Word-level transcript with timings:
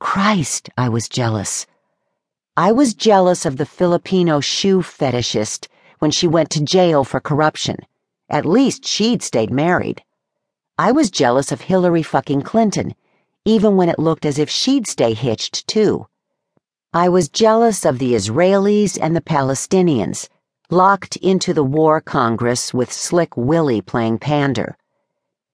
Christ, 0.00 0.70
I 0.76 0.88
was 0.88 1.08
jealous. 1.08 1.66
I 2.56 2.72
was 2.72 2.94
jealous 2.94 3.44
of 3.44 3.56
the 3.56 3.66
Filipino 3.66 4.40
shoe 4.40 4.80
fetishist 4.80 5.66
when 5.98 6.10
she 6.10 6.28
went 6.28 6.50
to 6.50 6.62
jail 6.62 7.04
for 7.04 7.20
corruption. 7.20 7.76
At 8.28 8.46
least 8.46 8.86
she'd 8.86 9.22
stayed 9.22 9.50
married. 9.50 10.02
I 10.78 10.92
was 10.92 11.10
jealous 11.10 11.50
of 11.50 11.62
Hillary 11.62 12.04
fucking 12.04 12.42
Clinton, 12.42 12.94
even 13.44 13.76
when 13.76 13.88
it 13.88 13.98
looked 13.98 14.24
as 14.24 14.38
if 14.38 14.48
she'd 14.48 14.86
stay 14.86 15.14
hitched 15.14 15.66
too. 15.66 16.06
I 16.92 17.08
was 17.08 17.28
jealous 17.28 17.84
of 17.84 17.98
the 17.98 18.14
Israelis 18.14 18.98
and 19.00 19.16
the 19.16 19.20
Palestinians, 19.20 20.28
locked 20.70 21.16
into 21.16 21.52
the 21.52 21.64
war 21.64 22.00
congress 22.00 22.72
with 22.72 22.92
Slick 22.92 23.36
Willie 23.36 23.80
playing 23.80 24.18
pander. 24.18 24.76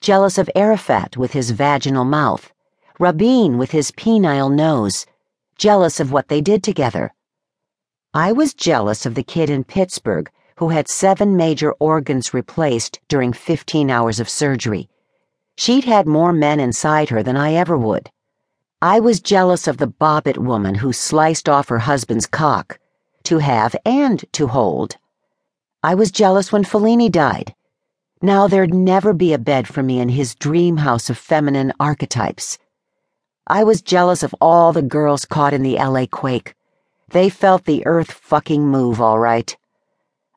Jealous 0.00 0.36
of 0.36 0.50
Arafat 0.54 1.16
with 1.16 1.32
his 1.32 1.52
vaginal 1.52 2.04
mouth, 2.04 2.52
Rabin 2.98 3.58
with 3.58 3.70
his 3.70 3.90
penile 3.90 4.52
nose, 4.52 5.06
jealous 5.56 6.00
of 6.00 6.12
what 6.12 6.28
they 6.28 6.40
did 6.40 6.62
together. 6.62 7.12
I 8.14 8.32
was 8.32 8.54
jealous 8.54 9.06
of 9.06 9.14
the 9.14 9.22
kid 9.22 9.50
in 9.50 9.64
Pittsburgh 9.64 10.30
who 10.58 10.70
had 10.70 10.88
seven 10.88 11.36
major 11.36 11.72
organs 11.72 12.32
replaced 12.32 13.00
during 13.08 13.32
15 13.32 13.90
hours 13.90 14.20
of 14.20 14.28
surgery 14.28 14.88
She'd 15.58 15.84
had 15.84 16.06
more 16.06 16.34
men 16.34 16.60
inside 16.60 17.08
her 17.08 17.22
than 17.22 17.36
I 17.36 17.54
ever 17.54 17.78
would. 17.78 18.10
I 18.82 19.00
was 19.00 19.20
jealous 19.20 19.66
of 19.66 19.78
the 19.78 19.86
Bobbitt 19.86 20.36
woman 20.36 20.74
who 20.74 20.92
sliced 20.92 21.48
off 21.48 21.68
her 21.68 21.78
husband's 21.78 22.26
cock, 22.26 22.78
to 23.24 23.38
have 23.38 23.74
and 23.86 24.22
to 24.32 24.48
hold. 24.48 24.98
I 25.82 25.94
was 25.94 26.10
jealous 26.10 26.52
when 26.52 26.62
Fellini 26.62 27.10
died. 27.10 27.54
Now 28.20 28.48
there'd 28.48 28.74
never 28.74 29.14
be 29.14 29.32
a 29.32 29.38
bed 29.38 29.66
for 29.66 29.82
me 29.82 29.98
in 29.98 30.10
his 30.10 30.34
dream 30.34 30.76
house 30.76 31.08
of 31.08 31.16
feminine 31.16 31.72
archetypes. 31.80 32.58
I 33.48 33.62
was 33.62 33.80
jealous 33.80 34.24
of 34.24 34.34
all 34.40 34.72
the 34.72 34.82
girls 34.82 35.24
caught 35.24 35.52
in 35.54 35.62
the 35.62 35.76
LA 35.76 36.06
quake. 36.06 36.56
They 37.10 37.28
felt 37.28 37.64
the 37.64 37.86
earth 37.86 38.10
fucking 38.10 38.66
move 38.66 39.00
all 39.00 39.20
right. 39.20 39.56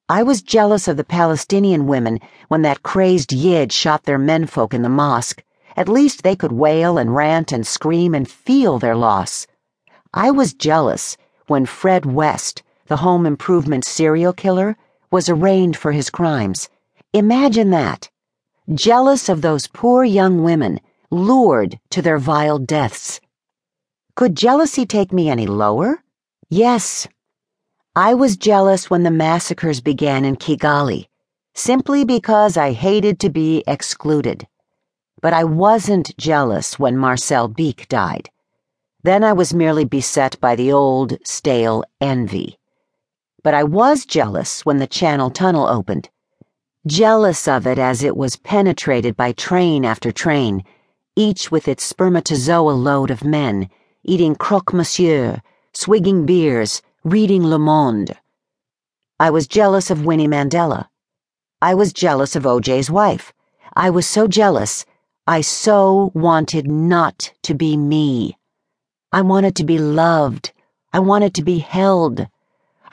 I 0.08 0.22
was 0.22 0.44
jealous 0.44 0.88
of 0.88 0.96
the 0.96 1.04
Palestinian 1.04 1.88
women 1.88 2.20
when 2.50 2.62
that 2.62 2.84
crazed 2.84 3.34
Yid 3.34 3.74
shot 3.74 4.04
their 4.04 4.20
menfolk 4.20 4.76
in 4.76 4.84
the 4.84 4.90
mosque. 4.90 5.44
At 5.76 5.90
least 5.90 6.22
they 6.22 6.36
could 6.36 6.52
wail 6.52 7.00
and 7.00 7.16
rant 7.16 7.52
and 7.52 7.66
scream 7.66 8.14
and 8.14 8.30
feel 8.30 8.78
their 8.78 8.96
loss. 8.96 9.48
I 10.14 10.30
was 10.30 10.54
jealous 10.54 11.18
when 11.48 11.66
Fred 11.66 12.06
West, 12.06 12.62
the 12.86 12.98
home 12.98 13.26
improvement 13.26 13.86
serial 13.86 14.34
killer, 14.34 14.78
was 15.10 15.30
arraigned 15.30 15.76
for 15.76 15.94
his 15.94 16.12
crimes. 16.12 16.70
Imagine 17.14 17.72
that. 17.72 18.12
Jealous 18.72 19.30
of 19.30 19.42
those 19.42 19.66
poor 19.66 20.04
young 20.04 20.44
women, 20.44 20.80
lured 21.12 21.80
to 21.90 22.02
their 22.02 22.18
vile 22.18 22.60
deaths. 22.60 23.20
Could 24.16 24.36
jealousy 24.36 24.86
take 24.86 25.12
me 25.12 25.30
any 25.30 25.48
lower? 25.48 26.04
Yes. 26.50 27.08
I 27.96 28.14
was 28.14 28.38
jealous 28.38 28.90
when 28.90 29.04
the 29.04 29.12
massacres 29.12 29.82
began 29.82 30.26
in 30.26 30.36
Kigali, 30.36 31.08
simply 31.56 32.06
because 32.06 32.58
I 32.58 32.72
hated 32.74 33.20
to 33.22 33.30
be 33.30 33.64
excluded. 33.66 34.48
But 35.22 35.34
I 35.34 35.44
wasn't 35.44 36.16
jealous 36.18 36.78
when 36.78 36.98
Marcel 36.98 37.50
Bich 37.50 37.88
died. 37.88 38.30
Then 39.04 39.24
I 39.24 39.34
was 39.34 39.54
merely 39.54 39.86
beset 39.86 40.40
by 40.40 40.56
the 40.56 40.72
old, 40.72 41.18
stale 41.26 41.84
envy. 42.00 42.58
But 43.44 43.54
I 43.54 43.64
was 43.64 44.06
jealous 44.06 44.66
when 44.66 44.78
the 44.78 44.88
Channel 44.88 45.32
Tunnel 45.32 45.68
opened. 45.68 46.10
Jealous 46.86 47.48
of 47.48 47.66
it 47.66 47.80
as 47.80 48.04
it 48.04 48.16
was 48.16 48.36
penetrated 48.36 49.16
by 49.16 49.32
train 49.32 49.86
after 49.86 50.12
train, 50.12 50.64
each 51.20 51.52
with 51.52 51.68
its 51.68 51.84
spermatozoa 51.84 52.72
load 52.72 53.12
of 53.12 53.26
men, 53.26 53.70
eating 54.06 54.36
croque 54.36 54.72
monsieur, 54.72 55.42
swigging 55.74 56.26
beers, 56.26 56.82
reading 57.04 57.46
Le 57.46 57.60
Monde. 57.60 58.18
I 59.20 59.30
was 59.30 59.46
jealous 59.46 59.92
of 59.92 60.06
Winnie 60.06 60.30
Mandela. 60.30 60.88
I 61.62 61.74
was 61.74 61.92
jealous 61.92 62.38
of 62.38 62.44
OJ's 62.44 62.90
wife. 62.90 63.34
I 63.76 63.90
was 63.90 64.08
so 64.08 64.30
jealous. 64.30 64.86
I 65.28 65.42
so 65.42 66.12
wanted 66.14 66.72
not 66.72 67.34
to 67.44 67.54
be 67.54 67.76
me. 67.76 68.38
I 69.12 69.22
wanted 69.22 69.58
to 69.58 69.66
be 69.66 69.78
loved. 69.78 70.54
I 70.94 71.00
wanted 71.00 71.36
to 71.36 71.44
be 71.44 71.60
held. 71.60 72.28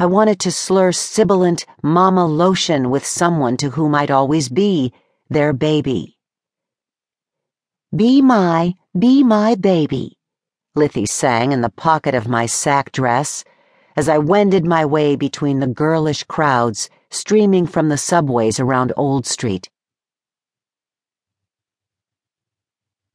I 0.00 0.06
wanted 0.06 0.40
to 0.40 0.50
slur 0.50 0.90
sibilant 0.90 1.64
mama 1.80 2.26
loshen 2.26 2.90
with 2.90 3.06
someone 3.06 3.56
to 3.58 3.70
whom 3.70 3.94
I'd 3.94 4.10
always 4.10 4.48
be 4.48 4.92
their 5.30 5.52
baby. 5.52 6.15
Be 7.96 8.20
my, 8.20 8.74
be 8.98 9.22
my 9.22 9.54
baby, 9.54 10.18
Lithy 10.76 11.08
sang 11.08 11.52
in 11.52 11.62
the 11.62 11.70
pocket 11.70 12.14
of 12.14 12.28
my 12.28 12.44
sack 12.44 12.92
dress 12.92 13.42
as 13.96 14.06
I 14.06 14.18
wended 14.18 14.66
my 14.66 14.84
way 14.84 15.16
between 15.16 15.60
the 15.60 15.66
girlish 15.66 16.22
crowds 16.24 16.90
streaming 17.10 17.66
from 17.66 17.88
the 17.88 17.96
subways 17.96 18.60
around 18.60 18.92
Old 18.98 19.24
Street. 19.24 19.70